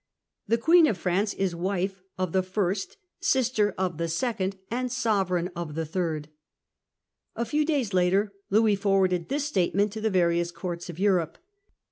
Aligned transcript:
The 0.47 0.57
Queen 0.57 0.87
of 0.87 0.97
France 0.97 1.35
is 1.35 1.53
wife 1.53 2.01
of 2.17 2.31
the 2.31 2.41
first, 2.41 2.97
sister 3.19 3.75
of 3.77 3.99
the 3.99 4.07
second, 4.07 4.55
and 4.71 4.91
sovereign 4.91 5.51
of 5.55 5.75
the 5.75 5.85
third.* 5.85 6.29
A 7.35 7.45
few 7.45 7.63
days 7.63 7.93
later 7.93 8.31
Louis 8.49 8.75
forwarded 8.77 9.29
this 9.29 9.43
statement 9.45 9.93
to 9.93 10.01
the 10.01 10.09
various 10.09 10.49
courts 10.51 10.89
of 10.89 10.97
Europe. 10.97 11.37